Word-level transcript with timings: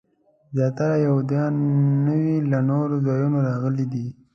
زیاتره 0.55 0.95
یهودیان 1.05 1.53
نوي 2.07 2.33
له 2.51 2.59
نورو 2.69 2.95
ځایونو 3.07 3.37
راغلي 3.47 3.85
دي. 3.93 4.07